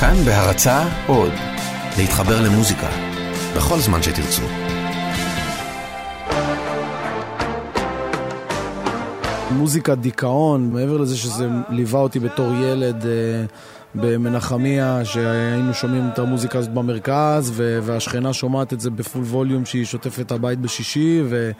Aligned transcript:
כאן 0.00 0.14
בהרצה 0.24 0.82
עוד, 1.06 1.32
להתחבר 1.98 2.40
למוזיקה, 2.40 2.88
בכל 3.56 3.78
זמן 3.78 4.02
שתרצו. 4.02 4.42
מוזיקה 9.50 9.94
דיכאון, 9.94 10.70
מעבר 10.72 10.96
לזה 10.96 11.16
שזה 11.16 11.48
ליווה 11.70 12.00
אותי 12.00 12.18
בתור 12.18 12.52
ילד 12.54 13.06
אה, 13.06 13.44
במנחמיה, 13.94 15.04
שהיינו 15.04 15.74
שומעים 15.74 16.08
את 16.12 16.18
המוזיקה 16.18 16.58
הזאת 16.58 16.72
במרכז, 16.74 17.52
והשכנה 17.56 18.32
שומעת 18.32 18.72
את 18.72 18.80
זה 18.80 18.90
בפול 18.90 19.22
ווליום 19.22 19.64
שהיא 19.64 19.84
שוטפת 19.84 20.32
הבית 20.32 20.60
בשישי, 20.60 21.22
ו... 21.28 21.50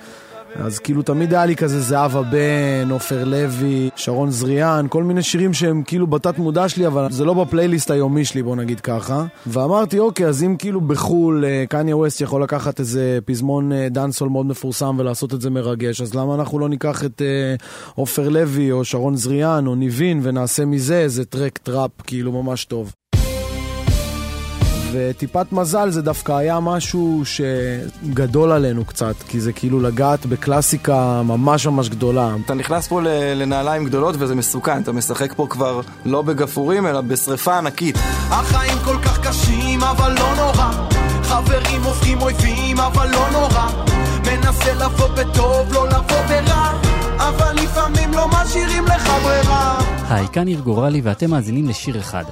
אז 0.55 0.79
כאילו 0.79 1.03
תמיד 1.03 1.35
היה 1.35 1.47
לי 1.47 1.57
כזה 1.57 1.81
זהבה 1.81 2.23
בן, 2.23 2.91
עופר 2.91 3.25
לוי, 3.25 3.91
שרון 3.97 4.31
זריאן, 4.31 4.87
כל 4.89 5.05
מיני 5.05 5.23
שירים 5.23 5.55
שהם 5.55 5.83
כאילו 5.83 6.07
בתת 6.07 6.39
מודע 6.39 6.69
שלי, 6.69 6.87
אבל 6.87 7.07
זה 7.11 7.25
לא 7.25 7.35
בפלייליסט 7.35 7.91
היומי 7.91 8.25
שלי, 8.25 8.43
בוא 8.43 8.57
נגיד 8.57 8.81
ככה. 8.81 9.25
ואמרתי, 9.47 9.99
אוקיי, 9.99 10.27
אז 10.27 10.43
אם 10.43 10.57
כאילו 10.59 10.81
בחו"ל 10.81 11.45
אה, 11.45 11.65
קניה 11.69 11.97
ווסט 11.97 12.21
יכול 12.21 12.43
לקחת 12.43 12.81
איזה 12.81 13.19
פזמון 13.25 13.73
אה, 13.73 13.89
דאנסול 13.91 14.29
מאוד 14.29 14.47
מפורסם 14.47 14.97
ולעשות 14.99 15.35
את 15.35 15.41
זה 15.41 15.51
מרגש, 15.51 16.01
אז 16.01 16.15
למה 16.15 16.35
אנחנו 16.35 16.59
לא 16.59 16.69
ניקח 16.69 17.05
את 17.05 17.23
אה, 17.23 17.55
עופר 17.95 18.29
לוי 18.29 18.73
או 18.73 18.85
שרון 18.85 19.17
זריאן 19.17 19.67
או 19.67 19.75
ניבין 19.75 20.21
ונעשה 20.23 20.65
מזה 20.65 20.99
איזה 20.99 21.25
track 21.25 21.59
trap 21.59 21.91
כאילו 22.07 22.43
ממש 22.43 22.65
טוב. 22.65 22.93
וטיפת 24.93 25.53
מזל 25.53 25.91
זה 25.91 26.03
דווקא 26.03 26.33
היה 26.33 26.61
משהו 26.61 27.23
שגדול 27.25 28.53
עלינו 28.53 28.85
קצת, 28.85 29.15
כי 29.29 29.41
זה 29.41 29.53
כאילו 29.53 29.81
לגעת 29.81 30.27
בקלאסיקה 30.27 31.23
ממש 31.23 31.67
ממש 31.67 31.89
גדולה. 31.89 32.35
אתה 32.45 32.55
נכנס 32.55 32.89
פה 32.89 33.01
לנעליים 33.35 33.85
גדולות 33.85 34.15
וזה 34.19 34.35
מסוכן, 34.35 34.83
אתה 34.83 34.93
משחק 34.93 35.33
פה 35.37 35.47
כבר 35.51 35.81
לא 36.05 36.23
בגפרורים 36.23 36.87
אלא 36.87 37.01
בשריפה 37.01 37.59
ענקית. 37.59 37.97
החיים 38.31 38.79
כל 38.85 38.97
כך 39.03 39.29
קשים 39.29 39.83
אבל 39.83 40.13
לא 40.13 40.35
נורא, 40.37 40.89
חברים 41.23 41.83
הופכים 41.83 42.21
אויבים 42.21 42.79
אבל 42.81 43.11
לא 43.11 43.31
נורא, 43.33 43.69
מנסה 44.21 44.75
לבוא 44.75 45.09
בטוב 45.09 45.73
לא 45.73 45.89
לבוא 45.89 46.21
ברע. 46.29 46.73
אבל 47.19 47.55
לפעמים 47.55 48.13
לא 48.13 48.29
משאירים 48.29 48.85
לך 48.85 49.11
ברירה. 49.25 49.79
היי, 50.09 50.27
כאן 50.33 50.49
יאיר 50.49 50.61
גורלי 50.61 51.01
ואתם 51.01 51.31
מאזינים 51.31 51.69
לשיר 51.69 51.99
אחד. 51.99 52.25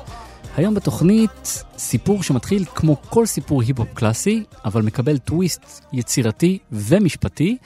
היום 0.56 0.74
בתוכנית 0.74 1.64
סיפור 1.78 2.22
שמתחיל 2.22 2.64
כמו 2.64 2.96
כל 3.02 3.26
סיפור 3.26 3.62
היפ-הופ 3.62 3.88
קלאסי, 3.94 4.44
אבל 4.64 4.82
מקבל 4.82 5.18
טוויסט 5.18 5.82
יצירתי 5.92 6.58
ומשפטי 6.72 7.56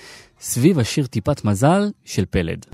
סביב 0.40 0.78
השיר 0.78 1.06
טיפת 1.06 1.44
מזל 1.44 1.90
של 2.04 2.24
פלד. 2.30 2.66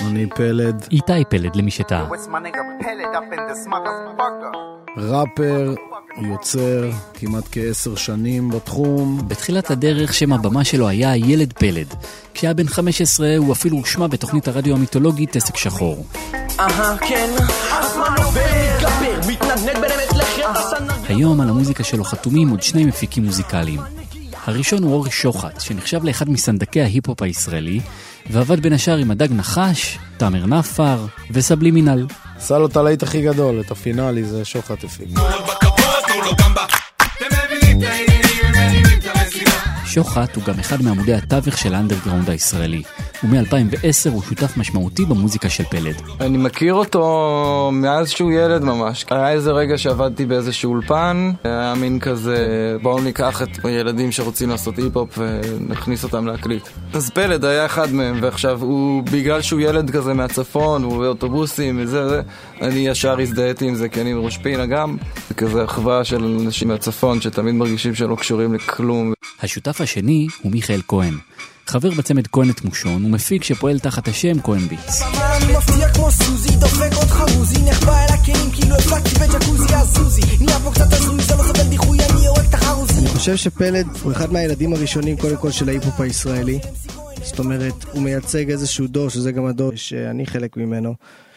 אני 0.00 0.26
פלד. 0.36 0.86
איתי 0.90 1.24
פלד 1.30 1.56
למי 1.56 1.70
שטעה. 1.70 2.08
ראפר, 4.96 5.74
יוצר, 6.20 6.90
כמעט 7.14 7.44
כעשר 7.52 7.94
שנים 7.94 8.50
בתחום. 8.50 9.20
בתחילת 9.28 9.70
הדרך 9.70 10.14
שם 10.14 10.32
הבמה 10.32 10.64
שלו 10.64 10.88
היה 10.88 11.16
ילד 11.16 11.52
פלד. 11.52 11.94
כשהיה 12.34 12.54
בן 12.54 12.68
15 12.68 13.36
הוא 13.36 13.52
אפילו 13.52 13.76
הושמע 13.76 14.06
בתוכנית 14.06 14.48
הרדיו 14.48 14.74
המיתולוגית 14.74 15.36
עסק 15.36 15.56
שחור. 15.56 16.06
כן, 17.00 17.30
היום 21.08 21.40
על 21.40 21.48
המוזיקה 21.48 21.84
שלו 21.84 22.04
חתומים 22.04 22.48
עוד 22.48 22.62
שני 22.62 22.84
מפיקים 22.84 23.24
מוזיקליים. 23.24 23.80
הראשון 24.46 24.82
הוא 24.82 24.92
אורי 24.92 25.10
שוחט, 25.10 25.60
שנחשב 25.60 26.04
לאחד 26.04 26.30
מסנדקי 26.30 26.82
ההיפ-הופ 26.82 27.22
הישראלי, 27.22 27.80
ועבד 28.30 28.60
בין 28.60 28.72
השאר 28.72 28.96
עם 28.96 29.10
הדג 29.10 29.32
נחש, 29.32 29.98
תאמר 30.16 30.46
נפאר 30.46 31.06
וסבלימינל. 31.30 32.06
עשה 32.36 32.58
לו 32.58 32.66
את 32.66 32.76
הלהיט 32.76 33.02
הכי 33.02 33.22
גדול, 33.22 33.60
את 33.60 33.70
הפינאלי, 33.70 34.24
זה 34.24 34.44
שוחט 34.44 34.84
הפיק. 34.84 35.08
שוחט 39.94 40.36
הוא 40.36 40.44
גם 40.44 40.58
אחד 40.58 40.82
מעמודי 40.82 41.14
התווך 41.14 41.58
של 41.58 41.74
האנדרגראונד 41.74 42.30
הישראלי, 42.30 42.82
ומ-2010 43.24 44.10
הוא 44.10 44.22
שותף 44.22 44.56
משמעותי 44.56 45.04
במוזיקה 45.04 45.48
של 45.48 45.64
פלד. 45.64 46.02
אני 46.20 46.38
מכיר 46.38 46.74
אותו 46.74 47.70
מאז 47.72 48.10
שהוא 48.10 48.32
ילד 48.32 48.64
ממש. 48.64 49.04
היה 49.10 49.30
איזה 49.30 49.52
רגע 49.52 49.78
שעבדתי 49.78 50.26
באיזשהו 50.26 50.72
אולפן, 50.72 51.32
היה 51.44 51.74
מין 51.76 51.98
כזה, 51.98 52.36
בואו 52.82 53.00
ניקח 53.00 53.42
את 53.42 53.64
הילדים 53.64 54.12
שרוצים 54.12 54.48
לעשות 54.48 54.78
היפ-הופ 54.78 55.18
ונכניס 55.18 56.04
אותם 56.04 56.26
להקליט. 56.26 56.68
אז 56.92 57.10
פלד 57.10 57.44
היה 57.44 57.66
אחד 57.66 57.92
מהם, 57.92 58.18
ועכשיו 58.22 58.62
הוא, 58.62 59.02
בגלל 59.02 59.42
שהוא 59.42 59.60
ילד 59.60 59.90
כזה 59.90 60.14
מהצפון, 60.14 60.82
הוא 60.82 60.98
באוטובוסים 60.98 61.78
וזה, 61.82 62.08
זה, 62.08 62.22
אני 62.62 62.88
ישר 62.88 63.20
הזדהיתי 63.20 63.68
עם 63.68 63.74
זה, 63.74 63.88
כי 63.88 64.00
אני 64.00 64.14
מראש 64.14 64.38
פינה 64.38 64.66
גם. 64.66 64.96
זה 65.28 65.34
כזה 65.34 65.64
אחווה 65.64 66.04
של 66.04 66.24
אנשים 66.24 66.68
מהצפון 66.68 67.20
שתמיד 67.20 67.54
מרגישים 67.54 67.94
שלא 67.94 68.16
קשורים 68.16 68.54
לכלום. 68.54 69.12
השותף 69.42 69.80
השני 69.80 70.26
הוא 70.42 70.52
מיכאל 70.52 70.80
כהן. 70.88 71.14
חבר 71.66 71.90
בצמד 71.90 72.26
כהן 72.26 72.50
את 72.50 72.64
מושון 72.64 73.04
ומפיק 73.04 73.44
שפועל 73.44 73.78
תחת 73.78 74.08
השם 74.08 74.40
כהן 74.42 74.68
ביטס. 74.68 75.02
אני 82.98 83.08
חושב 83.08 83.36
שפלד 83.36 83.86
הוא 84.02 84.12
אחד 84.12 84.32
מהילדים 84.32 84.72
הראשונים 84.72 85.16
קודם 85.16 85.36
כל 85.36 85.50
של 85.50 85.68
ההיפ-הופ 85.68 86.00
הישראלי. 86.00 86.58
זאת 87.22 87.38
אומרת, 87.38 87.84
הוא 87.92 88.02
מייצג 88.02 88.50
איזשהו 88.50 88.86
דור, 88.86 89.08
שזה 89.08 89.32
גם 89.32 89.46
הדור 89.46 89.72
שאני 89.74 90.26
חלק 90.26 90.56
ממנו, 90.56 90.94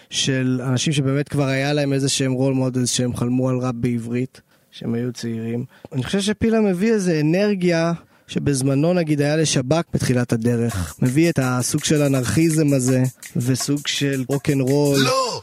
של 0.10 0.62
אנשים 0.68 0.94
שבאמת 0.94 1.30
כבר 1.30 1.46
היה 1.46 1.74
להם 1.74 1.94
איזה 1.94 2.10
שהם 2.10 2.32
role 2.32 2.54
models 2.54 2.92
שהם 2.92 3.16
חלמו 3.16 3.50
על 3.50 3.58
ראפ 3.58 3.76
בעברית, 3.76 4.42
שהם 4.72 4.94
היו 4.94 5.14
צעירים. 5.14 5.66
אני 5.94 6.04
חושב 6.04 6.22
שפלד 6.22 6.62
מביא 6.62 6.92
איזה 6.94 7.22
אנרגיה 7.22 7.94
שבזמנו 8.28 8.94
נגיד 8.94 9.22
היה 9.22 9.36
לשב"כ 9.36 9.84
בתחילת 9.94 10.34
הדרך. 10.34 10.96
מביא 11.02 11.30
את 11.30 11.40
הסוג 11.44 11.84
של 11.84 12.02
אנרכיזם 12.02 12.74
הזה, 12.74 13.04
וסוג 13.36 13.88
של 13.88 14.24
רוקנרול. 14.28 15.00
לא! 15.00 15.42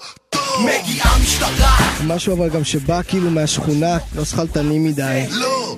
מגיעה 0.60 1.19
משטרה! 1.22 1.76
משהו 2.06 2.34
אבל 2.37 2.48
גם 2.48 2.65
שבא 2.65 3.03
כאילו 3.03 3.31
מהשכונה, 3.31 3.98
לא 4.16 4.25
שכלתני 4.25 4.78
מדי. 4.78 5.26
לא! 5.31 5.76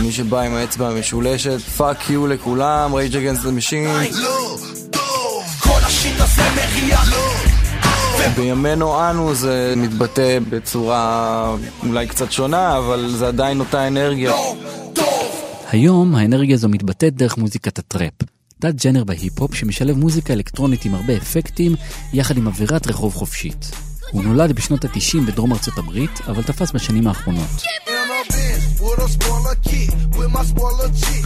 מי 0.00 0.12
שבא 0.12 0.40
עם 0.40 0.54
האצבע 0.54 0.88
המשולשת, 0.88 1.60
fuck 1.60 2.10
you 2.10 2.26
לכולם, 2.26 2.94
Rage 2.94 3.16
Against 3.16 3.36
the 3.36 3.44
Machine. 3.46 4.10
לא! 4.12 4.56
כל 5.58 5.78
השיט 5.82 6.20
הזה 6.20 6.42
מריח! 6.56 7.10
לא! 7.10 7.46
בימינו 8.36 9.10
אנו 9.10 9.34
זה 9.34 9.74
מתבטא 9.76 10.38
בצורה 10.48 11.54
אולי 11.86 12.06
קצת 12.06 12.32
שונה, 12.32 12.78
אבל 12.78 13.14
זה 13.16 13.28
עדיין 13.28 13.60
אותה 13.60 13.88
אנרגיה. 13.88 14.32
היום 15.70 16.14
האנרגיה 16.14 16.54
הזו 16.54 16.68
מתבטאת 16.68 17.14
דרך 17.14 17.38
מוזיקת 17.38 17.78
הטראפ. 17.78 18.12
תת 18.58 18.74
ג'אנר 18.84 19.04
בהיפ-הופ 19.04 19.54
שמשלב 19.54 19.96
מוזיקה 19.98 20.32
אלקטרונית 20.32 20.84
עם 20.84 20.94
הרבה 20.94 21.16
אפקטים, 21.16 21.74
יחד 22.12 22.36
עם 22.36 22.46
אווירת 22.46 22.86
רחוב 22.86 23.14
חופשית. 23.14 23.70
הוא 24.12 24.22
נולד 24.22 24.52
בשנות 24.52 24.84
ה-90 24.84 25.26
בדרום 25.26 25.52
ארצות 25.52 25.78
הברית, 25.78 26.20
אבל 26.26 26.42
תפס 26.42 26.72
בשנים 26.72 27.06
האחרונות. 27.06 27.62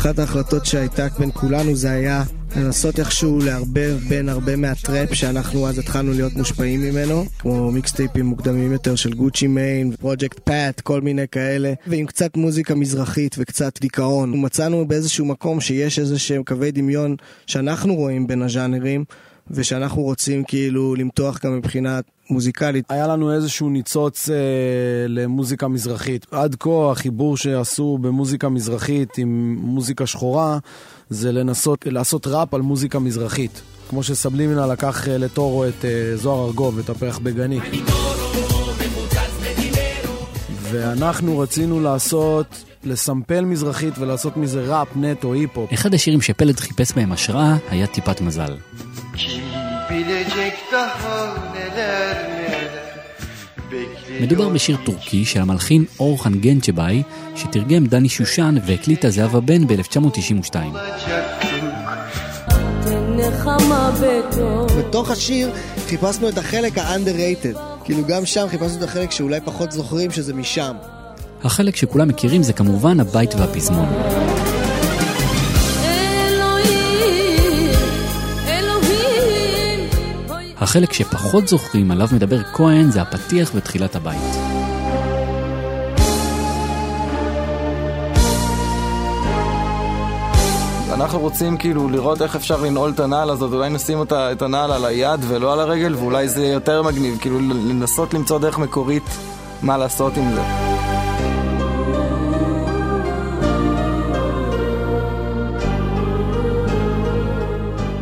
אחת 0.01 0.19
ההחלטות 0.19 0.67
שהייתה 0.67 1.06
בין 1.19 1.31
כולנו 1.34 1.77
זה 1.77 1.91
היה 1.91 2.25
לנסות 2.56 2.99
איכשהו 2.99 3.39
לערבב 3.39 3.99
בין 4.09 4.28
הרבה 4.28 4.56
מהטראפ 4.56 5.15
שאנחנו 5.15 5.69
אז 5.69 5.78
התחלנו 5.78 6.12
להיות 6.12 6.33
מושפעים 6.33 6.81
ממנו, 6.81 7.25
כמו 7.39 7.73
מיקסטייפים 7.73 8.27
מוקדמים 8.27 8.73
יותר 8.73 8.95
של 8.95 9.12
גוצ'י 9.12 9.47
מיין, 9.47 9.97
פרויקט 9.97 10.39
פאט, 10.39 10.81
כל 10.81 11.01
מיני 11.01 11.28
כאלה, 11.33 11.73
ועם 11.87 12.06
קצת 12.06 12.37
מוזיקה 12.37 12.75
מזרחית 12.75 13.37
וקצת 13.39 13.81
דיכאון. 13.81 14.33
מצאנו 14.45 14.89
באיזשהו 14.89 15.27
מקום 15.27 15.61
שיש 15.61 15.99
איזה 15.99 16.19
שהם 16.19 16.43
קווי 16.43 16.71
דמיון 16.71 17.17
שאנחנו 17.47 17.95
רואים 17.95 18.27
בין 18.27 18.43
הז'אנרים. 18.43 19.05
ושאנחנו 19.50 20.03
רוצים 20.03 20.44
כאילו 20.44 20.94
למתוח 20.94 21.38
גם 21.44 21.56
מבחינת 21.56 22.05
מוזיקלית. 22.30 22.84
היה 22.89 23.07
לנו 23.07 23.33
איזשהו 23.33 23.71
ניצוץ 23.71 24.30
אה, 24.30 24.36
למוזיקה 25.09 25.69
מזרחית. 25.69 26.27
עד 26.30 26.57
כה 26.60 26.91
החיבור 26.92 27.36
שעשו 27.36 27.98
במוזיקה 27.98 28.48
מזרחית 28.48 29.19
עם 29.19 29.59
מוזיקה 29.60 30.07
שחורה 30.07 30.59
זה 31.10 31.33
לנסות 31.33 31.86
לעשות 31.86 32.27
ראפ 32.27 32.54
על 32.54 32.60
מוזיקה 32.60 32.98
מזרחית. 32.98 33.63
כמו 33.89 34.03
שסבלימינה 34.03 34.66
לקח 34.66 35.09
אה, 35.09 35.19
לטורו 35.19 35.65
את 35.65 35.84
אה, 35.84 36.16
זוהר 36.16 36.47
ארגוב, 36.47 36.78
את 36.78 36.91
הפרח 36.91 37.19
בגני. 37.19 37.60
ואנחנו 40.63 41.39
רצינו 41.39 41.80
לעשות, 41.80 42.65
לסמפל 42.84 43.45
מזרחית 43.45 43.98
ולעשות 43.98 44.36
מזה 44.36 44.60
ראפ 44.60 44.89
נטו, 44.97 45.33
היפ-הופ. 45.33 45.72
אחד 45.72 45.95
השירים 45.95 46.21
שפלד 46.21 46.60
חיפש 46.60 46.92
בהם 46.92 47.13
השראה 47.13 47.57
היה 47.71 47.86
טיפת 47.86 48.21
מזל. 48.21 48.57
מדובר 54.21 54.48
בשיר 54.48 54.77
טורקי 54.84 55.25
של 55.25 55.41
המלחין 55.41 55.84
אורחן 56.01 56.41
גנצ'באי, 56.41 57.03
שתרגם 57.37 57.87
דני 57.87 58.09
שושן 58.09 58.54
והקליטה 58.66 59.10
זהבה 59.10 59.41
בן 59.41 59.66
ב-1992. 59.66 60.57
נחמה 63.16 63.91
בטוב. 64.03 64.72
בתוך 64.72 65.10
השיר 65.10 65.51
חיפשנו 65.89 66.28
את 66.28 66.39
החלק 66.39 66.78
ה-underrated. 66.78 67.59
כאילו 67.84 68.07
גם 68.09 68.27
שם 68.27 68.47
חיפשנו 68.48 68.78
את 68.78 68.83
החלק 68.83 69.10
שאולי 69.10 69.41
פחות 69.45 69.72
זוכרים 69.72 70.10
שזה 70.10 70.34
משם. 70.34 70.77
החלק 71.45 71.77
שכולם 71.77 72.09
מכירים 72.09 72.43
זה 72.43 72.53
כמובן 72.53 73.01
הבית 73.01 73.34
והפזמון. 73.34 73.89
החלק 80.60 80.92
שפחות 80.92 81.48
זוכרים 81.48 81.91
עליו 81.91 82.09
מדבר 82.12 82.42
כהן 82.53 82.91
זה 82.91 83.03
הפתיח 83.03 83.51
ותחילת 83.54 83.97
הבית. 83.97 84.36
אנחנו 90.92 91.18
רוצים 91.18 91.57
כאילו 91.57 91.89
לראות 91.89 92.22
איך 92.22 92.36
אפשר 92.36 92.57
לנעול 92.57 92.91
את 92.91 93.01
הנעל 93.01 93.30
הזאת, 93.30 93.53
אולי 93.53 93.71
נשים 93.71 93.98
אותה, 93.98 94.33
את 94.33 94.42
הנעל 94.42 94.72
על 94.72 94.84
היד 94.84 95.21
ולא 95.28 95.53
על 95.53 95.60
הרגל, 95.60 95.95
ואולי 95.95 96.28
זה 96.28 96.47
יותר 96.47 96.83
מגניב, 96.83 97.18
כאילו 97.21 97.41
לנסות 97.41 98.15
למצוא 98.15 98.39
דרך 98.39 98.59
מקורית 98.59 99.18
מה 99.62 99.78
לעשות 99.78 100.16
עם 100.16 100.34
זה. 100.34 100.70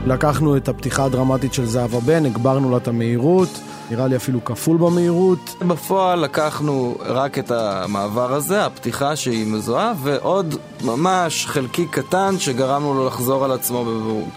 לקחנו 0.08 0.56
את 0.56 0.68
הפתיחה 0.68 1.04
הדרמטית 1.04 1.54
של 1.54 1.64
זהבה 1.64 2.00
בן, 2.00 2.26
הגברנו 2.26 2.70
לה 2.70 2.76
את 2.76 2.88
המהירות, 2.88 3.48
נראה 3.90 4.06
לי 4.06 4.16
אפילו 4.16 4.44
כפול 4.44 4.76
במהירות. 4.76 5.54
בפועל 5.68 6.20
לקחנו 6.20 6.94
רק 7.00 7.38
את 7.38 7.50
המעבר 7.50 8.34
הזה, 8.34 8.66
הפתיחה 8.66 9.16
שהיא 9.16 9.46
מזוהה, 9.46 9.92
ועוד 10.02 10.54
ממש 10.84 11.46
חלקי 11.46 11.86
קטן 11.86 12.34
שגרמנו 12.38 12.94
לו 12.94 13.06
לחזור 13.06 13.44
על 13.44 13.52
עצמו 13.52 13.84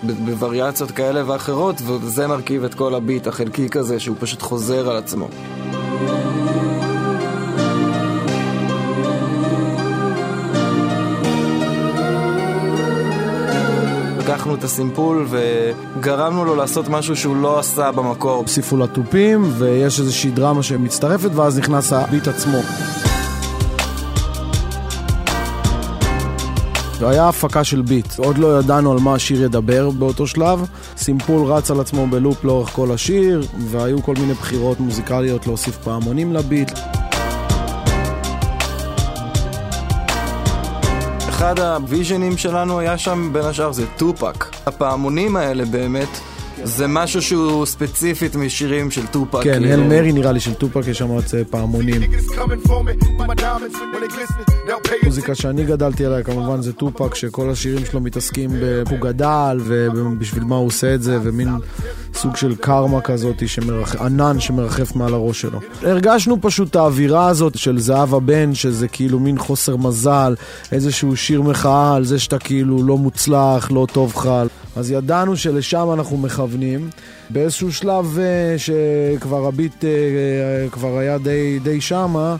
בווריאציות 0.03 0.91
כאלה 0.91 1.31
ואחרות, 1.31 1.81
וזה 1.85 2.27
מרכיב 2.27 2.63
את 2.63 2.73
כל 2.73 2.95
הביט 2.95 3.27
החלקי 3.27 3.69
כזה, 3.69 3.99
שהוא 3.99 4.15
פשוט 4.19 4.41
חוזר 4.41 4.89
על 4.89 4.97
עצמו. 4.97 5.27
את 14.61 14.65
הסימפול 14.65 15.27
וגרמנו 15.29 16.45
לו 16.45 16.55
לעשות 16.55 16.89
משהו 16.89 17.15
שהוא 17.15 17.35
לא 17.35 17.59
עשה 17.59 17.91
במקור. 17.91 18.31
הוסיפו 18.31 18.77
לה 18.77 18.87
תופים 18.87 19.51
ויש 19.57 19.99
איזושהי 19.99 20.31
דרמה 20.31 20.63
שמצטרפת 20.63 21.29
ואז 21.35 21.59
נכנס 21.59 21.93
הביט 21.93 22.27
עצמו. 22.27 22.57
היה 27.01 27.29
הפקה 27.29 27.63
של 27.63 27.81
ביט, 27.81 28.17
עוד 28.17 28.37
לא 28.37 28.59
ידענו 28.59 28.91
על 28.91 28.99
מה 28.99 29.13
השיר 29.13 29.43
ידבר 29.43 29.89
באותו 29.89 30.27
שלב. 30.27 30.65
סימפול 30.97 31.51
רץ 31.51 31.71
על 31.71 31.79
עצמו 31.79 32.07
בלופ 32.07 32.43
לאורך 32.43 32.69
כל 32.69 32.91
השיר, 32.91 33.41
והיו 33.57 34.03
כל 34.03 34.13
מיני 34.19 34.33
בחירות 34.33 34.79
מוזיקליות 34.79 35.47
להוסיף 35.47 35.77
פעמונים 35.77 36.33
לביט. 36.33 36.71
אחד 41.29 41.59
הוויז'נים 41.59 42.37
שלנו 42.37 42.79
היה 42.79 42.97
שם 42.97 43.29
בין 43.33 43.45
השאר 43.45 43.71
זה 43.71 43.85
טופק. 43.97 44.50
הפעמונים 44.65 45.35
האלה 45.35 45.65
באמת 45.65 46.30
זה 46.63 46.87
משהו 46.87 47.21
שהוא 47.21 47.65
ספציפית 47.65 48.35
משירים 48.35 48.91
של 48.91 49.07
טופק. 49.07 49.43
כן, 49.43 49.63
הל 49.63 49.83
מרי 49.83 50.11
נראה 50.11 50.31
לי 50.31 50.39
של 50.39 50.53
טופק, 50.53 50.87
יש 50.87 50.97
שם 50.97 51.07
עוד 51.07 51.23
פעמונים. 51.49 52.01
מוזיקה 55.03 55.35
שאני 55.35 55.65
גדלתי 55.65 56.05
עליה 56.05 56.23
כמובן 56.23 56.61
זה 56.61 56.73
טופק, 56.73 57.15
שכל 57.15 57.49
השירים 57.49 57.85
שלו 57.85 58.01
מתעסקים 58.01 58.49
הוא 58.89 58.99
גדל 58.99 59.59
ובשביל 59.65 60.43
מה 60.43 60.55
הוא 60.55 60.67
עושה 60.67 60.95
את 60.95 61.03
זה, 61.03 61.19
ומין 61.23 61.49
סוג 62.13 62.35
של 62.35 62.55
קרמה 62.55 63.01
כזאת, 63.01 63.47
שמרח... 63.47 63.95
ענן 63.95 64.39
שמרחף 64.39 64.95
מעל 64.95 65.13
הראש 65.13 65.41
שלו. 65.41 65.59
הרגשנו 65.81 66.37
פשוט 66.41 66.69
את 66.69 66.75
האווירה 66.75 67.27
הזאת 67.27 67.57
של 67.57 67.79
זהבה 67.79 68.19
בן, 68.19 68.53
שזה 68.53 68.87
כאילו 68.87 69.19
מין 69.19 69.37
חוסר 69.37 69.77
מזל, 69.77 70.35
איזשהו 70.71 71.15
שיר 71.15 71.41
מחאה 71.41 71.95
על 71.95 72.05
זה 72.05 72.19
שאתה 72.19 72.39
כאילו 72.39 72.83
לא 72.83 72.97
מוצלח, 72.97 73.71
לא 73.71 73.87
טוב 73.93 74.13
לך. 74.15 74.29
אז 74.75 74.91
ידענו 74.91 75.37
שלשם 75.37 75.87
אנחנו 75.93 76.17
מכוונים. 76.17 76.89
באיזשהו 77.29 77.73
שלב 77.73 78.17
uh, 78.17 78.59
שכבר 78.59 79.47
הביט 79.47 79.83
uh, 79.83 80.71
כבר 80.71 80.97
היה 80.97 81.17
די, 81.17 81.59
די 81.63 81.81
שמה, 81.81 82.35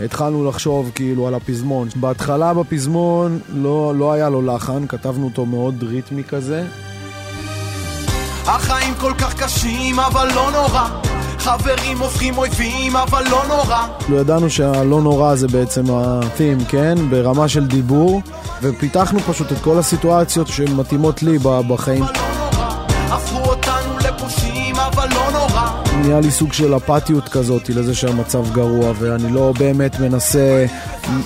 התחלנו 0.00 0.48
לחשוב 0.48 0.90
כאילו 0.94 1.28
על 1.28 1.34
הפזמון. 1.34 1.88
בהתחלה 1.96 2.54
בפזמון 2.54 3.38
לא, 3.48 3.92
לא 3.96 4.12
היה 4.12 4.28
לו 4.28 4.42
לחן, 4.42 4.86
כתבנו 4.86 5.24
אותו 5.24 5.46
מאוד 5.46 5.82
ריתמי 5.82 6.24
כזה. 6.24 6.64
החיים 8.46 8.94
כל 8.94 9.12
כך 9.18 9.42
קשים, 9.42 10.00
אבל 10.00 10.28
לא 10.34 10.50
נורא. 10.52 10.88
חברים 11.38 11.98
הופכים 11.98 12.38
אויבים, 12.38 12.96
אבל 12.96 13.24
לא 13.30 13.42
נורא. 13.48 13.86
לא 14.08 14.16
ידענו 14.16 14.50
שהלא 14.50 15.02
נורא 15.02 15.34
זה 15.34 15.48
בעצם 15.48 15.90
ה-theme, 15.90 16.64
כן? 16.68 16.94
ברמה 17.10 17.48
של 17.48 17.66
דיבור, 17.66 18.22
ופיתחנו 18.62 19.20
פשוט 19.20 19.52
את 19.52 19.58
כל 19.58 19.78
הסיטואציות 19.78 20.48
שמתאימות 20.48 21.22
לי 21.22 21.38
בחיים. 21.38 22.02
לא 22.02 22.08
לא. 25.32 25.46
נהיה 26.02 26.20
לי 26.20 26.30
סוג 26.30 26.52
של 26.52 26.76
אפתיות 26.76 27.28
כזאת 27.28 27.68
לזה 27.68 27.94
שהמצב 27.94 28.52
גרוע, 28.52 28.92
ואני 28.98 29.32
לא 29.32 29.52
באמת 29.58 30.00
מנסה 30.00 30.66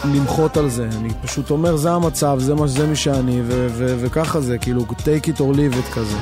למחות 0.05 0.56
על 0.56 0.71
זה. 0.71 0.88
אני 1.00 1.09
פשוט 1.23 1.50
אומר, 1.50 1.77
זה 1.77 1.91
המצב, 1.91 2.38
זה, 2.38 2.55
מה, 2.55 2.67
זה 2.67 2.87
מי 2.87 2.97
שאני, 2.97 3.43
וככה 3.76 4.41
זה, 4.41 4.59
כאילו, 4.59 4.83
take 4.83 5.26
it 5.26 5.38
or 5.38 5.56
leave 5.56 5.75
it 5.75 5.94
כזה. 5.94 6.17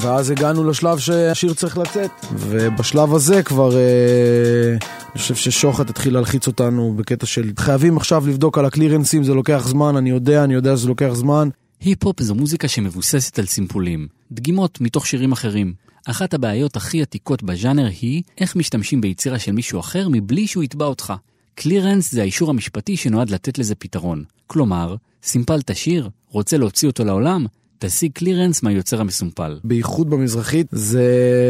ואז 0.00 0.30
הגענו 0.30 0.70
לשלב 0.70 0.98
שהשיר 0.98 1.54
צריך 1.54 1.78
לצאת, 1.78 2.10
ובשלב 2.32 3.14
הזה 3.14 3.42
כבר... 3.42 3.76
אה, 3.76 4.99
אני 5.14 5.18
חושב 5.18 5.34
ששוחט 5.34 5.90
התחיל 5.90 6.14
להלחיץ 6.14 6.46
אותנו 6.46 6.94
בקטע 6.96 7.26
של 7.26 7.52
חייבים 7.58 7.96
עכשיו 7.96 8.26
לבדוק 8.26 8.58
על 8.58 8.64
הקלירנסים, 8.64 9.24
זה 9.24 9.34
לוקח 9.34 9.68
זמן, 9.68 9.96
אני 9.96 10.10
יודע, 10.10 10.44
אני 10.44 10.54
יודע 10.54 10.76
שזה 10.76 10.88
לוקח 10.88 11.10
זמן. 11.12 11.48
היפ-הופ 11.80 12.22
זו 12.22 12.34
מוזיקה 12.34 12.68
שמבוססת 12.68 13.38
על 13.38 13.46
סימפולים, 13.46 14.08
דגימות 14.32 14.80
מתוך 14.80 15.06
שירים 15.06 15.32
אחרים. 15.32 15.74
אחת 16.06 16.34
הבעיות 16.34 16.76
הכי 16.76 17.02
עתיקות 17.02 17.42
בז'אנר 17.42 17.86
היא 18.00 18.22
איך 18.40 18.56
משתמשים 18.56 19.00
ביצירה 19.00 19.38
של 19.38 19.52
מישהו 19.52 19.80
אחר 19.80 20.08
מבלי 20.10 20.46
שהוא 20.46 20.64
יתבע 20.64 20.86
אותך. 20.86 21.12
קלירנס 21.54 22.12
זה 22.12 22.20
האישור 22.20 22.50
המשפטי 22.50 22.96
שנועד 22.96 23.30
לתת 23.30 23.58
לזה 23.58 23.74
פתרון. 23.74 24.24
כלומר, 24.46 24.96
סימפלת 25.22 25.76
שיר, 25.76 26.08
רוצה 26.28 26.56
להוציא 26.56 26.88
אותו 26.88 27.04
לעולם, 27.04 27.46
תשיג 27.82 28.12
clearance 28.12 28.62
מהיוצר 28.62 29.00
המסומפל. 29.00 29.58
בייחוד 29.64 30.10
במזרחית 30.10 30.66
זה 30.72 31.04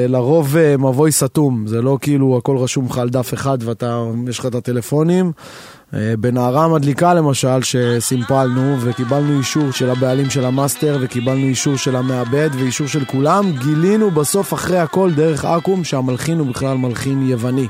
לרוב 0.08 0.56
אה, 0.56 0.76
מבוי 0.76 1.12
סתום, 1.12 1.66
זה 1.66 1.82
לא 1.82 1.98
כאילו 2.00 2.36
הכל 2.36 2.56
רשום 2.56 2.86
לך 2.86 2.98
על 2.98 3.08
דף 3.08 3.34
אחד 3.34 3.58
ואתה, 3.60 4.04
יש 4.28 4.38
לך 4.38 4.46
את 4.46 4.54
הטלפונים. 4.54 5.32
אה, 5.94 6.14
בנערה 6.18 6.68
מדליקה 6.68 7.14
למשל 7.14 7.62
שסימפלנו 7.62 8.76
וקיבלנו 8.80 9.38
אישור 9.38 9.70
של 9.70 9.90
הבעלים 9.90 10.30
של 10.30 10.44
המאסטר 10.44 10.98
וקיבלנו 11.00 11.46
אישור 11.46 11.76
של 11.76 11.96
המעבד 11.96 12.50
ואישור 12.52 12.86
של 12.86 13.04
כולם, 13.04 13.52
גילינו 13.62 14.10
בסוף 14.10 14.54
אחרי 14.54 14.78
הכל 14.78 15.10
דרך 15.14 15.44
אקו"ם 15.44 15.84
שהמלחין 15.84 16.38
הוא 16.38 16.46
בכלל 16.46 16.76
מלחין 16.76 17.28
יווני. 17.28 17.68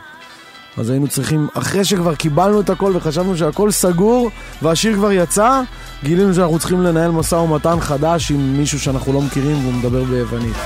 אז 0.77 0.91
היינו 0.91 1.09
צריכים, 1.09 1.49
אחרי 1.55 1.85
שכבר 1.85 2.15
קיבלנו 2.15 2.61
את 2.61 2.71
הכל 2.71 2.93
וחשבנו 2.97 3.37
שהכל 3.37 3.71
סגור 3.71 4.31
והשיר 4.63 4.97
כבר 4.97 5.13
יצא, 5.13 5.63
גילינו 6.05 6.35
שאנחנו 6.35 6.59
צריכים 6.59 6.81
לנהל 6.81 7.11
משא 7.11 7.35
ומתן 7.35 7.81
חדש 7.81 8.31
עם 8.31 8.59
מישהו 8.59 8.81
שאנחנו 8.81 9.13
לא 9.13 9.21
מכירים 9.21 9.57
והוא 9.57 9.75
מדבר 9.75 10.05
ביוונית. 10.05 10.57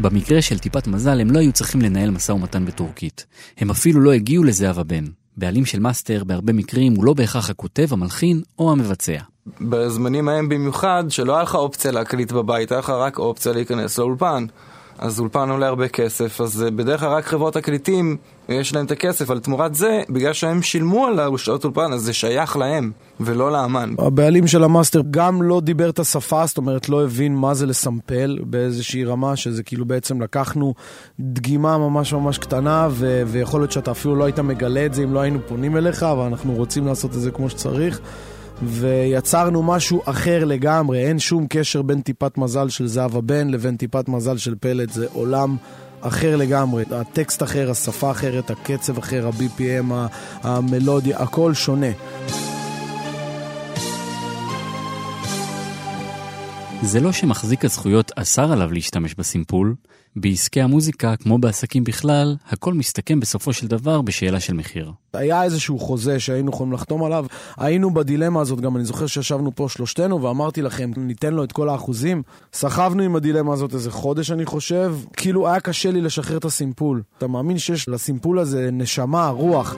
במקרה 0.00 0.42
של 0.42 0.58
טיפת 0.58 0.86
מזל 0.86 1.20
הם 1.20 1.30
לא 1.30 1.38
היו 1.38 1.52
צריכים 1.52 1.82
לנהל 1.82 2.10
משא 2.10 2.32
ומתן 2.32 2.64
בטורקית. 2.64 3.26
הם 3.58 3.70
אפילו 3.70 4.00
לא 4.00 4.12
הגיעו 4.12 4.44
לזהבה 4.44 4.82
בן. 4.82 5.04
בעלים 5.36 5.64
של 5.64 5.78
מאסטר 5.78 6.24
בהרבה 6.24 6.52
מקרים 6.52 6.94
הוא 6.94 7.04
לא 7.04 7.12
בהכרח 7.12 7.50
הכותב, 7.50 7.86
המלחין 7.90 8.42
או 8.58 8.72
המבצע. 8.72 9.18
בזמנים 9.60 10.28
ההם 10.28 10.48
במיוחד, 10.48 11.04
שלא 11.08 11.34
היה 11.34 11.42
לך 11.42 11.54
אופציה 11.54 11.92
להקליט 11.92 12.32
בבית, 12.32 12.72
היה 12.72 12.78
לך 12.78 12.90
רק 12.90 13.18
אופציה 13.18 13.52
להיכנס 13.52 13.98
לאולפן. 13.98 14.46
אז 14.98 15.20
אולפן 15.20 15.50
עולה 15.50 15.66
הרבה 15.66 15.88
כסף, 15.88 16.40
אז 16.40 16.62
אה, 16.62 16.70
בדרך 16.70 17.00
כלל 17.00 17.08
רק 17.08 17.24
חברות 17.24 17.54
תקליטים 17.54 18.16
יש 18.48 18.74
להם 18.74 18.86
את 18.86 18.90
הכסף, 18.90 19.30
אבל 19.30 19.38
תמורת 19.38 19.74
זה, 19.74 20.00
בגלל 20.10 20.32
שהם 20.32 20.62
שילמו 20.62 21.06
על 21.06 21.20
השעות 21.34 21.64
אולפן, 21.64 21.92
אז 21.92 22.02
זה 22.02 22.12
שייך 22.12 22.56
להם, 22.56 22.90
ולא 23.20 23.52
לאמן. 23.52 23.94
הבעלים 23.98 24.46
של 24.46 24.64
המאסטר 24.64 25.02
גם 25.10 25.42
לא 25.42 25.60
דיבר 25.60 25.90
את 25.90 25.98
השפה, 25.98 26.46
זאת 26.46 26.56
אומרת 26.56 26.88
לא 26.88 27.04
הבין 27.04 27.36
מה 27.36 27.54
זה 27.54 27.66
לסמפל 27.66 28.38
באיזושהי 28.42 29.04
רמה, 29.04 29.36
שזה 29.36 29.62
כאילו 29.62 29.84
בעצם 29.84 30.22
לקחנו 30.22 30.74
דגימה 31.20 31.78
ממש 31.78 32.12
ממש 32.12 32.38
קטנה, 32.38 32.88
ו- 32.90 33.22
ויכול 33.26 33.60
להיות 33.60 33.72
שאתה 33.72 33.90
אפילו 33.90 34.16
לא 34.16 34.24
היית 34.24 34.38
מגלה 34.38 34.86
את 34.86 34.94
זה 34.94 35.02
אם 35.02 35.14
לא 35.14 35.20
היינו 35.20 35.38
פונים 35.46 35.76
אליך, 35.76 36.02
אבל 36.02 36.22
אנחנו 36.22 36.54
רוצים 36.54 36.86
לעשות 36.86 37.10
את 37.10 37.20
זה 37.20 37.30
כמו 37.30 37.50
שצריך. 37.50 38.00
ויצרנו 38.62 39.62
משהו 39.62 40.02
אחר 40.04 40.44
לגמרי, 40.44 40.98
אין 40.98 41.18
שום 41.18 41.46
קשר 41.48 41.82
בין 41.82 42.00
טיפת 42.00 42.38
מזל 42.38 42.68
של 42.68 42.86
זהבה 42.86 43.20
בן 43.20 43.48
לבין 43.48 43.76
טיפת 43.76 44.08
מזל 44.08 44.36
של 44.36 44.54
פלט, 44.60 44.90
זה 44.92 45.06
עולם 45.12 45.56
אחר 46.00 46.36
לגמרי. 46.36 46.84
הטקסט 46.90 47.42
אחר, 47.42 47.70
השפה 47.70 48.10
אחרת, 48.10 48.50
הקצב 48.50 48.98
אחר, 48.98 49.26
ה-BPM, 49.26 49.92
המלודיה, 50.42 51.18
הכל 51.18 51.54
שונה. 51.54 51.90
זה 56.82 57.00
לא 57.00 57.12
שמחזיק 57.12 57.64
הזכויות 57.64 58.12
אסר 58.16 58.52
עליו 58.52 58.72
להשתמש 58.72 59.14
בסימפול, 59.14 59.74
בעסקי 60.20 60.60
המוזיקה, 60.60 61.16
כמו 61.16 61.38
בעסקים 61.38 61.84
בכלל, 61.84 62.36
הכל 62.48 62.74
מסתכם 62.74 63.20
בסופו 63.20 63.52
של 63.52 63.66
דבר 63.66 64.02
בשאלה 64.02 64.40
של 64.40 64.54
מחיר. 64.54 64.92
היה 65.12 65.44
איזשהו 65.44 65.78
חוזה 65.78 66.20
שהיינו 66.20 66.50
יכולים 66.50 66.72
לחתום 66.72 67.04
עליו, 67.04 67.26
היינו 67.56 67.94
בדילמה 67.94 68.40
הזאת, 68.40 68.60
גם 68.60 68.76
אני 68.76 68.84
זוכר 68.84 69.06
שישבנו 69.06 69.54
פה 69.54 69.68
שלושתנו 69.68 70.22
ואמרתי 70.22 70.62
לכם, 70.62 70.90
ניתן 70.96 71.34
לו 71.34 71.44
את 71.44 71.52
כל 71.52 71.68
האחוזים. 71.68 72.22
סחבנו 72.52 73.02
עם 73.02 73.16
הדילמה 73.16 73.52
הזאת 73.52 73.74
איזה 73.74 73.90
חודש 73.90 74.30
אני 74.30 74.46
חושב, 74.46 74.94
כאילו 75.16 75.48
היה 75.48 75.60
קשה 75.60 75.90
לי 75.90 76.00
לשחרר 76.00 76.36
את 76.36 76.44
הסימפול. 76.44 77.02
אתה 77.18 77.26
מאמין 77.26 77.58
שיש 77.58 77.88
לסימפול 77.88 78.38
הזה 78.38 78.68
נשמה, 78.72 79.28
רוח. 79.28 79.76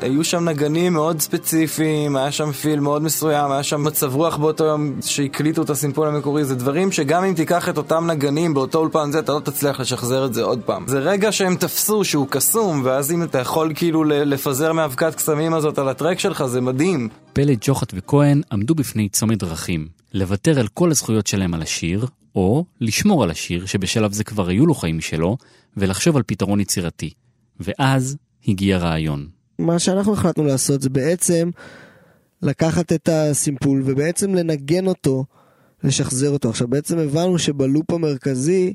היו 0.00 0.24
שם 0.24 0.48
נגנים 0.48 0.92
מאוד 0.92 1.20
ספציפיים, 1.20 2.16
היה 2.16 2.32
שם 2.32 2.52
פיל 2.52 2.80
מאוד 2.80 3.02
מסוים, 3.02 3.52
היה 3.52 3.62
שם 3.62 3.84
מצב 3.84 4.14
רוח 4.14 4.36
באותו 4.36 4.64
יום 4.64 4.92
שהקליטו 5.02 5.62
את 5.62 5.70
הסימפול 5.70 6.08
המקורי, 6.08 6.44
זה 6.44 6.54
דברים 6.54 6.92
שגם 6.92 7.24
אם 7.24 7.34
תיקח 7.34 7.68
את 7.68 7.78
אותם 7.78 8.10
נגנים 8.10 8.54
באותו 8.54 8.78
אולפן 8.78 9.12
זה, 9.12 9.18
אתה 9.18 9.32
לא 9.32 9.40
תצליח 9.40 9.80
לשחזר 9.80 10.26
את 10.26 10.34
זה 10.34 10.42
עוד 10.42 10.60
פעם. 10.60 10.84
זה 10.86 10.98
רגע 10.98 11.32
שהם 11.32 11.56
תפסו 11.56 12.04
שהוא 12.04 12.26
קסום, 12.30 12.80
ואז 12.84 13.12
אם 13.12 13.22
אתה 13.22 13.38
יכול 13.38 13.72
כאילו 13.74 14.04
לפזר 14.04 14.72
מאבקת 14.72 15.14
קסמים 15.14 15.54
הזאת 15.54 15.78
על 15.78 15.88
הטרק 15.88 16.18
שלך, 16.18 16.46
זה 16.46 16.60
מדהים. 16.60 17.08
פלד, 17.32 17.58
ג'וחט 17.60 17.92
וכהן 17.96 18.42
עמדו 18.52 18.74
בפני 18.74 19.08
צומת 19.08 19.38
דרכים. 19.38 19.88
לוותר 20.14 20.60
על 20.60 20.68
כל 20.68 20.90
הזכויות 20.90 21.26
שלהם 21.26 21.54
על 21.54 21.62
השיר, 21.62 22.06
או 22.34 22.64
לשמור 22.80 23.22
על 23.22 23.30
השיר, 23.30 23.66
שבשלב 23.66 24.12
זה 24.12 24.24
כבר 24.24 24.48
היו 24.48 24.66
לו 24.66 24.74
חיים 24.74 24.98
משלו, 24.98 25.36
ולחשוב 25.76 26.16
על 26.16 26.22
פתרון 26.26 26.60
יצירתי. 26.60 27.10
ואז 27.60 28.16
הגיע 28.48 28.78
רעיון. 28.78 29.35
מה 29.58 29.78
שאנחנו 29.78 30.12
החלטנו 30.12 30.44
לעשות 30.44 30.82
זה 30.82 30.90
בעצם 30.90 31.50
לקחת 32.42 32.92
את 32.92 33.08
הסימפול 33.12 33.82
ובעצם 33.84 34.34
לנגן 34.34 34.86
אותו, 34.86 35.24
לשחזר 35.84 36.30
אותו. 36.30 36.50
עכשיו 36.50 36.68
בעצם 36.68 36.98
הבנו 36.98 37.38
שבלופ 37.38 37.90
המרכזי, 37.90 38.74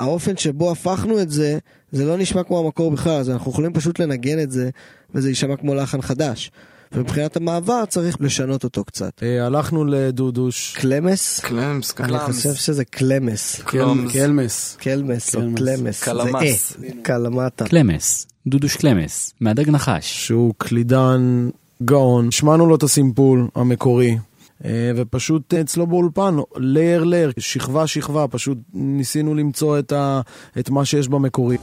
האופן 0.00 0.36
שבו 0.36 0.70
הפכנו 0.70 1.20
את 1.22 1.30
זה, 1.30 1.58
זה 1.92 2.04
לא 2.04 2.16
נשמע 2.16 2.42
כמו 2.42 2.58
המקור 2.58 2.90
בכלל, 2.90 3.12
אז 3.12 3.30
אנחנו 3.30 3.50
יכולים 3.50 3.72
פשוט 3.72 3.98
לנגן 3.98 4.40
את 4.40 4.50
זה, 4.50 4.70
וזה 5.14 5.28
יישמע 5.28 5.56
כמו 5.56 5.74
לחן 5.74 6.02
חדש. 6.02 6.50
ומבחינת 6.92 7.36
המעבר 7.36 7.84
צריך 7.88 8.16
לשנות 8.20 8.64
אותו 8.64 8.84
קצת. 8.84 9.22
אה, 9.22 9.46
הלכנו 9.46 9.84
לדודוש. 9.84 10.76
קלמס? 10.76 11.40
קלמס, 11.40 11.92
קלמס. 11.92 12.10
אני 12.10 12.32
חושב 12.32 12.54
שזה 12.54 12.84
קלמס. 12.84 13.60
קלמס. 13.64 14.76
קלמס 14.80 15.34
או 15.34 15.40
קלמס. 15.56 16.02
קלמס. 16.02 16.04
קלמס. 16.04 16.76
זה 16.78 16.86
אה, 16.86 16.92
קלמטה. 17.02 17.64
קלמס, 17.64 18.26
דודוש 18.46 18.76
קלמס, 18.76 19.34
מהדג 19.40 19.70
נחש. 19.70 20.26
שהוא 20.26 20.54
קלידן 20.58 21.48
גאון. 21.82 22.30
שמענו 22.30 22.66
לו 22.66 22.74
את 22.74 22.82
הסימפול 22.82 23.48
המקורי. 23.54 24.18
אה, 24.64 24.90
ופשוט 24.96 25.54
אצלו 25.54 25.86
באולפן, 25.86 26.36
layer 26.56 27.04
layer, 27.04 27.32
שכבה 27.38 27.86
שכבה, 27.86 28.28
פשוט 28.28 28.58
ניסינו 28.74 29.34
למצוא 29.34 29.78
את, 29.78 29.92
ה, 29.92 30.20
את 30.58 30.70
מה 30.70 30.84
שיש 30.84 31.08
במקורי. 31.08 31.56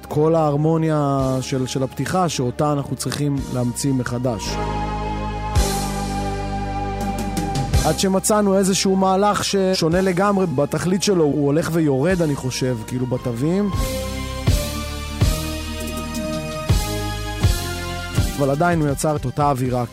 את 0.00 0.06
כל 0.06 0.34
ההרמוניה 0.34 1.38
של, 1.40 1.66
של 1.66 1.82
הפתיחה, 1.82 2.28
שאותה 2.28 2.72
אנחנו 2.72 2.96
צריכים 2.96 3.36
להמציא 3.54 3.92
מחדש. 3.92 4.42
עד 7.86 7.98
שמצאנו 7.98 8.58
איזשהו 8.58 8.96
מהלך 8.96 9.44
ששונה 9.44 10.00
לגמרי 10.00 10.46
בתכלית 10.46 11.02
שלו, 11.02 11.24
הוא 11.24 11.46
הולך 11.46 11.70
ויורד 11.72 12.22
אני 12.22 12.34
חושב, 12.34 12.76
כאילו 12.86 13.06
בתווים. 13.06 13.70
אבל 18.38 18.50
עדיין 18.50 18.80
הוא 18.80 18.88
יצר 18.88 19.16
את 19.16 19.24
אותה 19.24 19.50
אווירה. 19.50 19.84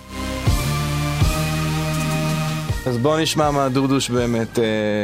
אז 2.85 2.97
בואו 2.97 3.19
נשמע 3.19 3.51
מה 3.51 3.69
דודוש 3.69 4.09
באמת 4.09 4.59
אה, 4.59 4.63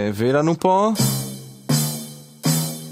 הביא 0.10 0.32
לנו 0.32 0.60
פה. 0.60 0.92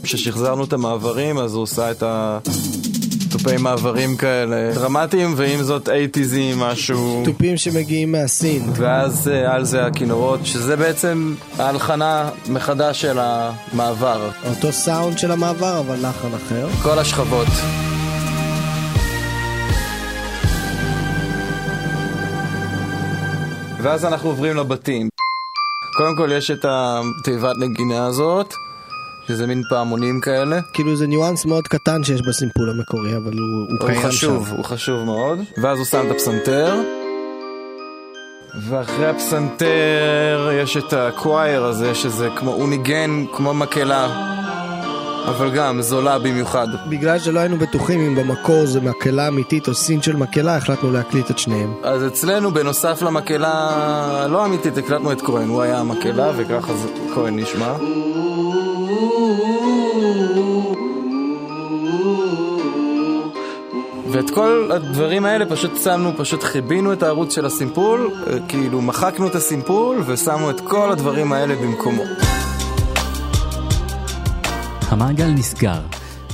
כששחזרנו 0.04 0.63
את 0.63 0.74
המעברים, 0.74 1.38
אז 1.38 1.54
הוא 1.54 1.63
עושה 1.63 1.92
את 1.92 2.04
התופי 2.06 3.58
מעברים 3.60 4.18
כאלה 4.18 4.72
דרמטיים, 4.74 5.34
ועם 5.38 5.63
זאת 5.63 5.89
אייטיזים, 5.89 6.60
משהו... 6.60 7.24
תופים 7.25 7.58
שמגיעים 7.58 8.12
מהסין. 8.12 8.70
ואז 8.74 9.27
אה, 9.27 9.56
על 9.56 9.66
זה 9.66 9.86
הכינורות, 9.86 10.39
שזה 10.44 10.75
בעצם 10.75 11.36
ההלחנה 11.60 12.30
מחדש 12.50 13.01
של 13.01 13.18
המעבר. 13.20 14.30
אותו 14.50 14.72
סאונד 14.72 15.18
של 15.18 15.32
המעבר, 15.32 15.80
אבל 15.80 15.96
לחן 15.96 16.34
אחר. 16.34 16.68
כל 16.84 17.00
השכבות. 17.00 17.48
ואז 23.88 24.06
אנחנו 24.06 24.29
עוברים 24.29 24.58
לבתים. 24.58 25.10
קודם 25.98 26.15
כל 26.17 26.29
יש 26.32 26.51
את 26.51 26.65
התיבת 26.70 27.56
נגינה 27.60 28.06
הזאת, 28.06 28.53
שזה 29.27 29.48
מין 29.48 29.62
פעמונים 29.70 30.22
כאלה. 30.22 30.60
כאילו 30.74 30.96
זה 30.96 31.08
ניואנס 31.08 31.46
מאוד 31.46 31.67
קטן 31.67 32.03
שיש 32.03 32.22
בסימפול 32.22 32.70
המקורי, 32.70 33.17
אבל 33.17 33.34
הוא, 33.34 33.67
הוא 33.70 33.77
הוא 33.79 33.88
קיים 33.88 34.01
חשוב, 34.08 34.48
שם. 34.48 34.56
הוא 34.56 34.65
חשוב 34.65 35.03
מאוד. 35.03 35.39
ואז 35.63 35.77
הוא 35.77 35.86
שם 35.86 36.06
את 36.06 36.12
הפסנתר. 36.12 36.75
ואחרי 38.70 39.08
הפסנתר 39.08 40.50
יש 40.53 40.77
את 40.77 40.94
הקווייר 40.94 41.63
הזה, 41.63 41.96
שזה 41.96 42.29
כמו, 42.36 42.51
הוא 42.51 42.70
ניגן 42.70 43.25
כמו 43.34 43.53
מקהלה, 43.53 44.08
אבל 45.27 45.50
גם 45.50 45.81
זולה 45.81 46.19
במיוחד. 46.19 46.67
בגלל 46.89 47.19
שלא 47.19 47.39
היינו 47.39 47.57
בטוחים 47.57 48.00
אם 48.00 48.15
במקור 48.15 48.65
זה 48.65 48.81
מקהלה 48.81 49.27
אמיתית 49.27 49.67
או 49.67 49.74
סין 49.74 50.01
של 50.01 50.15
מקהלה, 50.15 50.55
החלטנו 50.55 50.91
להקליט 50.91 51.31
את 51.31 51.39
שניהם. 51.39 51.74
אז 51.84 52.07
אצלנו, 52.07 52.51
בנוסף 52.51 53.01
למקהלה 53.01 53.51
הלא 54.24 54.46
אמיתית, 54.46 54.77
הקלטנו 54.77 55.12
את 55.12 55.22
כהן, 55.22 55.48
הוא 55.48 55.62
היה 55.62 55.79
המקהלה, 55.79 56.31
וככה 56.38 56.74
זה 56.74 56.88
כהן 57.13 57.39
נשמע. 57.39 57.74
ואת 64.12 64.29
כל 64.29 64.69
הדברים 64.74 65.25
האלה 65.25 65.46
פשוט 65.46 65.72
שמנו, 65.84 66.12
פשוט 66.17 66.43
חיבינו 66.43 66.93
את 66.93 67.03
הערוץ 67.03 67.36
של 67.36 67.46
הסימפול, 67.46 68.10
אה, 68.27 68.38
כאילו 68.48 68.81
מחקנו 68.81 69.27
את 69.27 69.36
הסימפול 69.36 70.03
ושמו 70.05 70.50
את 70.50 70.62
כל 70.62 70.91
הדברים 70.91 71.34
האלה 71.34 71.55
במקומו. 71.55 72.03
המעגל 74.98 75.27
נסגר, 75.27 75.82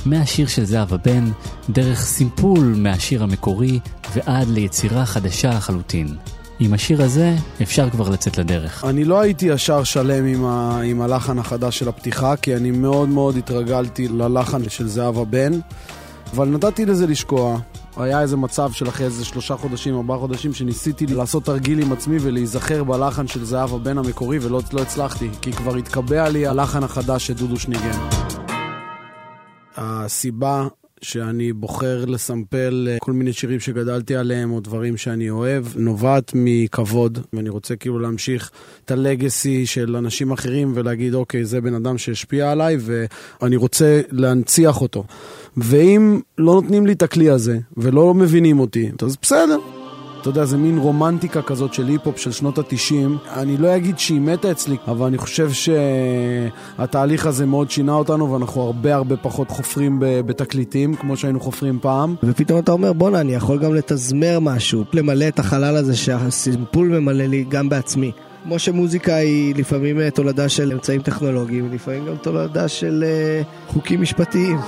מהשיר 0.06 0.46
של 0.46 0.64
זהבה 0.64 0.96
בן, 0.96 1.24
דרך 1.70 2.00
סימפול 2.00 2.74
מהשיר 2.76 3.22
המקורי 3.22 3.80
ועד 4.14 4.48
ליצירה 4.48 5.06
חדשה 5.06 5.50
לחלוטין. 5.50 6.16
עם 6.60 6.74
השיר 6.74 7.02
הזה 7.02 7.36
אפשר 7.62 7.90
כבר 7.90 8.08
לצאת 8.08 8.38
לדרך. 8.38 8.84
אני 8.84 9.04
לא 9.04 9.20
הייתי 9.20 9.46
ישר 9.46 9.84
שלם 9.84 10.26
עם, 10.26 10.44
ה, 10.44 10.80
עם 10.80 11.00
הלחן 11.00 11.38
החדש 11.38 11.78
של 11.78 11.88
הפתיחה, 11.88 12.36
כי 12.36 12.56
אני 12.56 12.70
מאוד 12.70 13.08
מאוד 13.08 13.36
התרגלתי 13.36 14.08
ללחן 14.08 14.68
של 14.68 14.88
זהבה 14.88 15.24
בן, 15.24 15.52
אבל 16.34 16.48
נתתי 16.48 16.86
לזה 16.86 17.06
לשקוע. 17.06 17.58
היה 17.96 18.20
איזה 18.20 18.36
מצב 18.36 18.72
של 18.72 18.88
אחרי 18.88 19.06
איזה 19.06 19.24
שלושה 19.24 19.56
חודשים, 19.56 19.96
ארבעה 19.96 20.18
חודשים, 20.18 20.54
שניסיתי 20.54 21.06
לעשות 21.06 21.44
תרגיל 21.44 21.78
עם 21.78 21.92
עצמי 21.92 22.16
ולהיזכר 22.20 22.84
בלחן 22.84 23.26
של 23.26 23.44
זהבה 23.44 23.78
בן 23.78 23.98
המקורי, 23.98 24.38
ולא 24.38 24.60
לא 24.72 24.82
הצלחתי, 24.82 25.28
כי 25.42 25.52
כבר 25.52 25.76
התקבע 25.76 26.28
לי 26.28 26.46
הלחן 26.46 26.84
החדש 26.84 27.26
שדודוש 27.26 27.68
ניגן. 27.68 28.23
הסיבה 29.76 30.68
שאני 31.04 31.52
בוחר 31.52 32.04
לסמפל 32.04 32.88
אה, 32.90 32.96
כל 33.00 33.12
מיני 33.12 33.32
שירים 33.32 33.60
שגדלתי 33.60 34.16
עליהם 34.16 34.52
או 34.52 34.60
דברים 34.60 34.96
שאני 34.96 35.30
אוהב, 35.30 35.64
נובעת 35.76 36.32
מכבוד, 36.34 37.18
ואני 37.32 37.48
רוצה 37.48 37.76
כאילו 37.76 37.98
להמשיך 37.98 38.50
את 38.84 38.90
הלגסי 38.90 39.66
של 39.66 39.96
אנשים 39.96 40.32
אחרים 40.32 40.72
ולהגיד, 40.74 41.14
אוקיי, 41.14 41.44
זה 41.44 41.60
בן 41.60 41.74
אדם 41.74 41.98
שהשפיע 41.98 42.50
עליי 42.50 42.76
ואני 42.80 43.56
רוצה 43.56 44.00
להנציח 44.10 44.80
אותו. 44.80 45.04
ואם 45.56 46.20
לא 46.38 46.54
נותנים 46.54 46.86
לי 46.86 46.92
את 46.92 47.02
הכלי 47.02 47.30
הזה 47.30 47.58
ולא 47.76 48.14
מבינים 48.14 48.60
אותי, 48.60 48.90
אז 49.02 49.16
בסדר. 49.22 49.58
אתה 50.24 50.30
יודע, 50.30 50.44
זה 50.44 50.56
מין 50.56 50.78
רומנטיקה 50.78 51.42
כזאת 51.42 51.74
של 51.74 51.86
היפ-הופ 51.86 52.18
של 52.18 52.32
שנות 52.32 52.58
התשעים. 52.58 53.18
אני 53.32 53.56
לא 53.56 53.76
אגיד 53.76 53.98
שהיא 53.98 54.20
מתה 54.20 54.50
אצלי, 54.50 54.76
אבל 54.88 55.06
אני 55.06 55.18
חושב 55.18 55.50
שהתהליך 55.52 57.26
הזה 57.26 57.46
מאוד 57.46 57.70
שינה 57.70 57.92
אותנו, 57.94 58.32
ואנחנו 58.32 58.62
הרבה 58.62 58.94
הרבה 58.94 59.16
פחות 59.16 59.50
חופרים 59.50 59.96
בתקליטים, 60.00 60.94
כמו 60.94 61.16
שהיינו 61.16 61.40
חופרים 61.40 61.78
פעם. 61.82 62.14
ופתאום 62.22 62.58
אתה 62.58 62.72
אומר, 62.72 62.92
בואנה, 62.92 63.20
אני 63.20 63.34
יכול 63.34 63.58
גם 63.58 63.74
לתזמר 63.74 64.38
משהו, 64.40 64.84
למלא 64.92 65.28
את 65.28 65.38
החלל 65.38 65.76
הזה 65.76 65.96
שהסימפול 65.96 66.88
ממלא 66.88 67.24
לי 67.24 67.44
גם 67.48 67.68
בעצמי. 67.68 68.12
כמו 68.44 68.58
שמוזיקה 68.58 69.14
היא 69.14 69.54
לפעמים 69.54 70.00
אה, 70.00 70.10
תולדה 70.10 70.48
של 70.48 70.72
אמצעים 70.72 71.02
טכנולוגיים, 71.02 71.72
לפעמים 71.72 72.06
גם 72.06 72.16
תולדה 72.16 72.68
של 72.68 73.04
uh, 73.04 73.72
חוקים 73.72 74.02
משפטיים. 74.02 74.58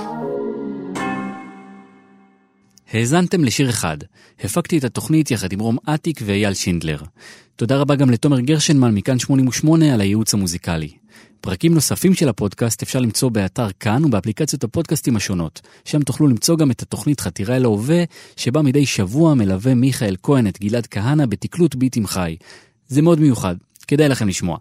האזנתם 2.92 3.44
לשיר 3.44 3.70
אחד. 3.70 3.96
הפקתי 4.40 4.78
את 4.78 4.84
התוכנית 4.84 5.30
יחד 5.30 5.52
עם 5.52 5.60
רום 5.60 5.76
אטיק 5.94 6.20
ואייל 6.24 6.54
שינדלר. 6.54 6.98
תודה 7.56 7.76
רבה 7.76 7.94
גם 7.94 8.10
לתומר 8.10 8.40
גרשנמן 8.40 8.94
מכאן 8.94 9.18
88 9.18 9.94
על 9.94 10.00
הייעוץ 10.00 10.34
המוזיקלי. 10.34 10.90
פרקים 11.40 11.74
נוספים 11.74 12.14
של 12.14 12.28
הפודקאסט 12.28 12.82
אפשר 12.82 13.00
למצוא 13.00 13.30
באתר 13.30 13.66
כאן 13.80 14.04
ובאפליקציות 14.04 14.64
הפודקאסטים 14.64 15.16
השונות. 15.16 15.60
שם 15.84 16.02
תוכלו 16.02 16.26
למצוא 16.26 16.56
גם 16.56 16.70
את 16.70 16.82
התוכנית 16.82 17.20
חתירה 17.20 17.56
אל 17.56 17.64
ההווה, 17.64 18.04
שבה 18.36 18.62
מדי 18.62 18.86
שבוע 18.86 19.34
מלווה 19.34 19.74
מיכאל 19.74 20.16
כהן 20.22 20.46
את 20.46 20.60
גלעד 20.60 20.86
כהנא 20.86 21.26
בתקלוט 21.26 21.74
ביטים 21.74 22.06
חי. 22.06 22.36
זה 22.88 23.02
מאוד 23.02 23.20
מיוחד, 23.20 23.56
כדאי 23.88 24.08
לכם 24.08 24.28
לשמוע. 24.28 24.58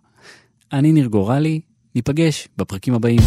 אני 0.73 0.91
ניר 0.91 1.07
גורלי, 1.07 1.59
ניפגש 1.95 2.47
בפרקים 2.57 2.93
הבאים. 2.93 3.21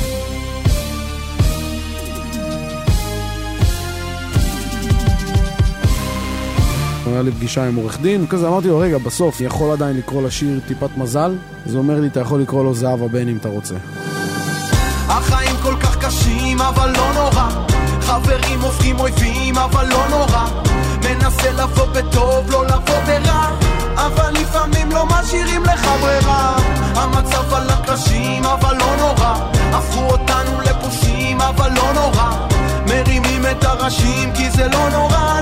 היה 7.19 7.23
לי 7.23 7.33
פגישה 7.33 7.65
עם 7.65 7.77
עורך 7.77 8.01
דין, 8.01 8.27
כזה 8.27 8.49
אמרתי 8.49 8.69
לו, 8.69 8.79
רגע, 8.79 8.99
בסוף, 8.99 9.41
אני 9.41 9.47
יכול 9.47 9.73
עדיין 9.73 9.97
לקרוא 9.97 10.23
לשיר 10.23 10.61
טיפת 10.67 10.97
מזל? 10.97 11.35
הוא 11.67 11.79
אומר 11.79 12.01
לי, 12.01 12.07
אתה 12.07 12.21
יכול 12.21 12.41
לקרוא 12.41 12.65
לו 12.65 12.75
זהבה 12.75 13.09
בן 13.09 13.29
אם 13.29 13.37
אתה 13.37 13.49
רוצה. 13.49 13.75
החיים 15.09 15.57
כל 15.63 15.75
כך 15.81 16.05
קשים, 16.05 16.61
אבל 16.61 16.91
לא 16.91 17.13
נורא. 17.15 17.49
חברים 18.01 18.61
הופכים 18.61 18.99
אויבים, 18.99 19.59
אבל 19.59 19.89
לא 19.89 20.09
נורא. 20.11 20.47
מנסה 21.05 21.53
לבוא 21.53 21.87
בטוב, 21.87 22.51
לא 22.51 22.67
לבוא 22.67 23.01
ברע. 23.07 23.51
אבל 23.97 24.33
לפעמים 24.33 24.91
לא 24.91 25.07
משאירים 25.07 25.63
לך 25.65 25.89
ברירה. 26.01 26.57
המצב 26.95 27.55
על 27.55 27.71
הקשים, 27.71 28.45
אבל 28.45 28.77
לא 28.77 28.97
נורא. 28.99 29.51
הפכו 29.73 30.01
אותנו 30.01 30.61
לפושעים, 30.61 31.41
אבל 31.41 31.71
לא 31.73 31.93
נורא. 31.95 32.47
מרימים 32.87 33.43
את 33.51 33.65
הראשים, 33.65 34.33
כי 34.35 34.51
זה 34.51 34.69
לא 34.69 34.89
נורא. 34.91 35.38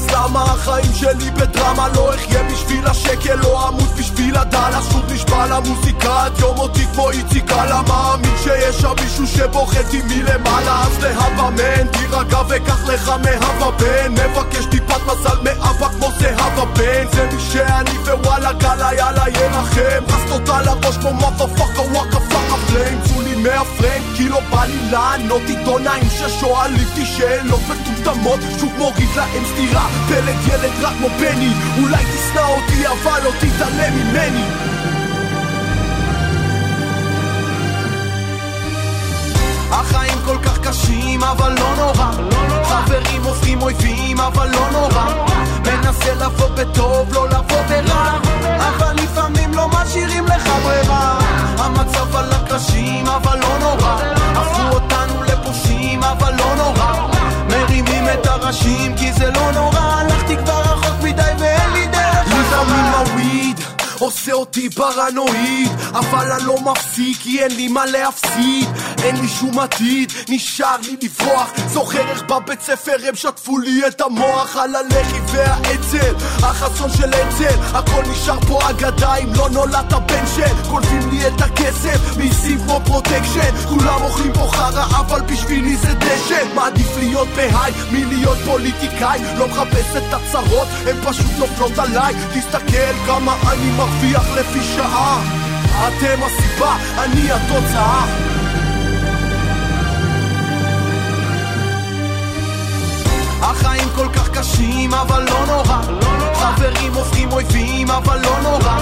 אז 0.00 0.06
למה 0.10 0.42
החיים 0.42 0.94
שלי 0.94 1.30
בדרמה? 1.30 1.88
לא 1.88 2.14
אחיה 2.14 2.42
בשביל 2.42 2.86
השקל, 2.86 3.34
לא 3.34 3.68
אמות 3.68 3.90
בשביל 3.98 4.36
הדלס 4.36 4.92
שוב 4.92 5.12
נשבע 5.12 5.46
למוזיקה 5.46 6.24
עד 6.24 6.38
יום 6.38 6.56
מותי 6.56 6.86
כמו 6.94 7.10
איציק 7.10 7.52
אללה 7.52 7.82
מאמין 7.88 8.34
שיש 8.42 8.76
שם 8.80 8.92
מישהו 9.02 9.26
שבוחרתי 9.26 10.02
מלמעלה 10.02 10.82
אז 10.82 11.02
להבה 11.02 11.50
מן, 11.50 11.86
תירגע 11.86 12.40
וקח 12.48 12.88
לך 12.88 13.08
מהבה 13.08 13.70
בן 13.70 14.12
מבקש 14.12 14.64
טיפת 14.70 15.00
מזל 15.06 15.36
מאבא 15.42 15.88
כמו 15.88 16.08
זהבה 16.18 16.64
בן. 16.64 17.06
זה 17.12 17.28
מי 17.32 17.40
שאני 17.40 17.98
ווואלה 17.98 18.52
גאלה 18.52 18.94
יאללה 18.94 19.28
ירחם 19.28 20.04
רס 20.08 20.22
תודה 20.28 20.60
לראש 20.60 20.96
כמו 20.96 21.14
מאפה 21.14 21.46
פאקה 21.46 21.82
וואקה 21.82 22.20
פאקה 22.20 22.56
פליים 22.66 23.00
מהפריים 23.42 24.02
כי 24.16 24.28
לא 24.28 24.40
בא 24.50 24.64
לי 24.64 24.90
לענות 24.90 25.42
עיתונאים 25.46 26.10
ששואלים 26.10 26.86
אותי 26.90 27.06
שאלות 27.06 27.60
מטומטמות 27.68 28.40
שוב 28.60 28.72
מוריד 28.78 29.08
להם 29.16 29.44
סטירה 29.44 29.88
פלט 30.08 30.46
ילד 30.48 30.72
רק 30.82 30.92
כמו 30.98 31.08
בני 31.08 31.52
אולי 31.82 32.04
תשנא 32.04 32.46
אותי 32.46 32.86
אבל 32.86 33.20
לא 33.24 33.30
תתעלם 33.40 33.94
ממני 33.94 34.44
החיים 39.72 40.18
כל 40.24 40.36
כך 40.42 40.58
קשים, 40.58 41.22
אבל 41.22 41.52
לא 41.58 41.76
נורא. 41.76 42.10
חברים 42.64 43.22
הופכים 43.22 43.62
אויבים, 43.62 44.20
אבל 44.20 44.50
לא 44.50 44.70
נורא. 44.72 45.39
מנסה 45.64 46.14
לבוא 46.14 46.48
בטוב, 46.48 47.12
לא 47.12 47.28
לבוא 47.28 47.62
ברע. 47.68 48.18
אבל 48.58 48.94
לפעמים 48.94 49.54
לא 49.54 49.68
משאירים 49.68 50.26
לך 50.26 50.48
ברירה. 50.64 51.18
המצב 51.58 52.16
על 52.16 52.32
הקשים, 52.32 53.06
אבל 53.06 53.38
לא 53.38 53.58
נורא. 53.60 53.96
הפכו 54.34 54.62
אותנו 54.74 55.22
לפושעים, 55.22 56.04
אבל 56.04 56.34
לא 56.34 56.54
נורא. 56.56 57.08
מרימים 57.48 58.04
את 58.14 58.26
הראשים, 58.26 58.96
כי 58.96 59.12
זה 59.12 59.30
לא 59.30 59.52
נורא. 59.52 59.80
הלכתי 59.80 60.36
כבר 60.36 60.60
רחוק 60.60 61.02
מדי 61.02 61.22
ואין 61.38 61.72
לי 61.72 61.86
דרך 61.86 62.26
לפעמים 62.26 62.84
ה 62.84 62.99
weed 62.99 63.60
עושה 64.00 64.32
אותי 64.32 64.70
פרנואיד 64.70 65.70
אבל 65.92 66.32
אני 66.32 66.44
לא 66.44 66.54
מפסיק 66.60 67.18
כי 67.22 67.42
אין 67.42 67.56
לי 67.56 67.68
מה 67.68 67.86
להפסיד 67.86 68.68
אין 69.02 69.16
לי 69.16 69.28
שום 69.28 69.58
עתיד, 69.58 70.12
נשאר 70.28 70.76
לי 70.82 70.96
לברוח. 71.02 71.50
זוכר 71.66 72.10
איך 72.10 72.22
בבית 72.22 72.60
ספר 72.60 72.96
הם 73.08 73.14
שטפו 73.14 73.58
לי 73.58 73.86
את 73.86 74.00
המוח 74.00 74.56
על 74.56 74.74
הלח"י 74.76 75.20
והאצ"ל. 75.32 76.14
החזון 76.42 76.90
של 76.90 77.08
אצ"ל 77.08 77.76
הכל 77.76 78.02
נשאר 78.10 78.40
פה 78.40 78.70
אגדה 78.70 79.16
אם 79.16 79.34
לא 79.34 79.48
נולדת 79.50 79.92
בן 79.92 80.26
של. 80.36 80.68
גונבים 80.70 81.10
לי 81.10 81.26
את 81.26 81.40
הכסף 81.40 82.16
מיסים 82.16 82.58
כמו 82.58 82.80
פרוטקשן. 82.84 83.56
כולם 83.68 84.02
אוכלים 84.02 84.32
פה 84.32 84.48
חרא 84.52 84.84
אבל 85.00 85.20
בשבילי 85.20 85.76
זה 85.76 85.94
דשן 85.94 86.54
מעדיף 86.54 86.96
להיות 86.96 87.28
ב 87.28 87.37
high 87.37 87.72
מלהיות 87.92 88.38
פוליטיקאי. 88.46 89.20
לא 89.38 89.48
מחפש 89.48 89.96
את 89.96 90.14
הצרות 90.14 90.68
הן 90.86 90.96
פשוט 91.04 91.30
נופלות 91.38 91.78
עליי. 91.78 92.14
תסתכל 92.34 92.92
כמה 93.06 93.36
אני 93.52 93.70
מרוויח 93.70 94.24
לפי 94.36 94.60
שעה. 94.76 95.22
אתם 95.88 96.22
הסיבה, 96.22 96.76
אני 96.98 97.32
התוצאה 97.32 98.29
החיים 103.42 103.88
כל 103.94 104.08
כך 104.14 104.28
קשים, 104.28 104.94
אבל 104.94 105.22
לא 105.22 105.46
נורא. 105.46 105.80
חברים 106.34 106.94
הופכים 106.94 107.32
אויבים, 107.32 107.90
אבל 107.90 108.20
לא 108.20 108.40
נורא. 108.42 108.78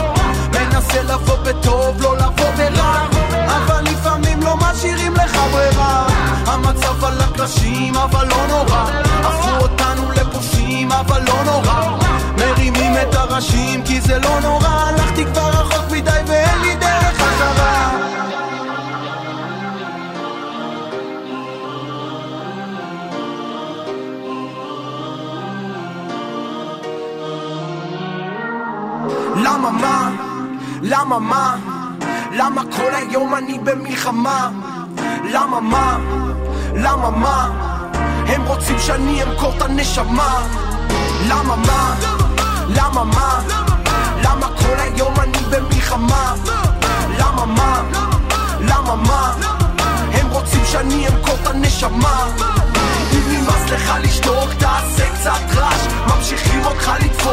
מנסה 0.53 1.03
לבוא 1.03 1.37
בטוב, 1.37 2.03
לא 2.03 2.17
לבוא 2.17 2.51
ברע. 2.57 3.07
אבל 3.47 3.85
לפעמים 3.85 4.43
לא 4.43 4.57
משאירים 4.57 5.15
לך 5.15 5.39
ברירה. 5.53 6.07
המצב 6.47 7.05
על 7.05 7.21
הקשים, 7.21 7.97
אבל 7.97 8.27
לא 8.29 8.47
נורא. 8.49 8.85
הפכו 9.25 9.57
אותנו 9.61 10.13
לפושעים, 10.13 10.93
אבל 10.93 11.23
לא 11.27 11.45
נורא. 11.45 11.99
מרימים 12.37 12.93
את 13.03 13.15
הראשים, 13.15 13.83
כי 13.83 14.01
זה 14.01 14.19
לא 14.19 14.41
נורא. 14.41 14.69
הלכתי 14.69 15.25
כבר 15.25 15.49
רחוק 15.49 15.91
מדי 15.91 16.11
ואין 16.27 16.61
לי 16.63 16.75
דרך 16.75 16.88
למה 29.49 29.71
מה? 29.71 30.11
למה 30.83 31.19
מה? 31.19 31.57
למה 32.33 32.63
כל 32.77 32.95
היום 32.95 33.35
אני 33.35 33.59
במלחמה? 33.59 34.51
למה 35.25 35.61
מה? 35.61 35.99
למה 36.75 37.11
מה? 37.11 37.51
הם 38.27 38.43
רוצים 38.43 38.79
שאני 38.79 39.23
אמכור 39.23 39.53
את 39.57 39.63
הנשמה 39.63 40.39
למה 41.29 41.57
מה? 41.57 41.95
למה 42.69 43.05
מה? 43.05 43.41
למה 44.23 44.47
כל 44.47 44.79
היום 44.79 45.15
אני 45.21 45.39
במלחמה? 45.51 46.35
למה 47.19 47.47
מה? 47.47 47.83
למה 48.61 48.97
מה? 48.97 49.35
הם 50.13 50.27
רוצים 50.31 50.65
שאני 50.65 51.09
אמכור 51.09 51.35
את 51.43 51.47
הנשמה 51.47 52.27
אם 53.13 53.23
נמאס 53.29 53.71
לך 53.71 53.93
לשתוק, 54.03 54.53
תעשה 54.59 55.11
קצת 55.15 55.57
רעש 55.57 55.87
ממשיכים 56.07 56.65
אותך 56.65 56.93
לדפוק, 57.05 57.28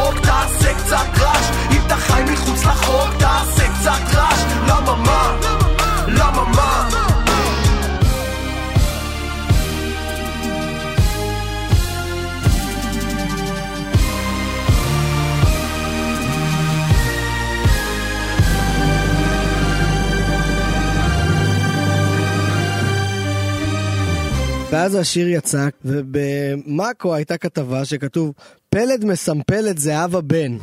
ואז 24.85 24.95
השיר 24.95 25.27
יצא, 25.27 25.67
ובמאקו 25.85 27.15
הייתה 27.15 27.37
כתבה 27.37 27.85
שכתוב, 27.85 28.33
פלד 28.69 29.05
מסמפל 29.05 29.69
את 29.69 29.77
זהבה 29.77 30.21
בן. 30.21 30.57